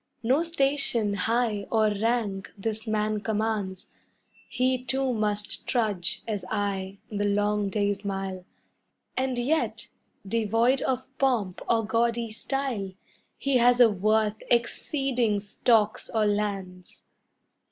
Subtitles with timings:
[0.23, 3.87] No station high or rank this man commands,
[4.49, 8.43] He, too, must trudge, as I, the long day's mile;
[9.15, 9.89] And yet,
[10.27, 12.93] devoid of pomp or gaudy style,
[13.37, 17.03] He has a worth exceeding stocks or lands.